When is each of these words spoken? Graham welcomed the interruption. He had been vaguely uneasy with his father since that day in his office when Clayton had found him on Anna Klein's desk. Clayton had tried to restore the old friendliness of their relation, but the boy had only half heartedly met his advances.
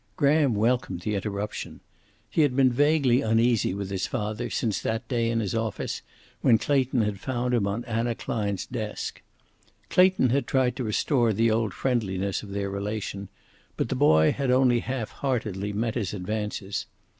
Graham 0.15 0.55
welcomed 0.55 1.01
the 1.01 1.13
interruption. 1.13 1.79
He 2.27 2.41
had 2.41 2.55
been 2.55 2.71
vaguely 2.73 3.21
uneasy 3.21 3.75
with 3.75 3.91
his 3.91 4.07
father 4.07 4.49
since 4.49 4.81
that 4.81 5.07
day 5.07 5.29
in 5.29 5.39
his 5.39 5.53
office 5.53 6.01
when 6.41 6.57
Clayton 6.57 7.01
had 7.03 7.19
found 7.19 7.53
him 7.53 7.67
on 7.67 7.85
Anna 7.85 8.15
Klein's 8.15 8.65
desk. 8.65 9.21
Clayton 9.91 10.31
had 10.31 10.47
tried 10.47 10.75
to 10.77 10.83
restore 10.83 11.33
the 11.33 11.51
old 11.51 11.75
friendliness 11.75 12.41
of 12.41 12.49
their 12.49 12.71
relation, 12.71 13.29
but 13.77 13.89
the 13.89 13.95
boy 13.95 14.31
had 14.31 14.49
only 14.49 14.79
half 14.79 15.11
heartedly 15.11 15.71
met 15.71 15.93
his 15.93 16.15
advances. 16.15 16.87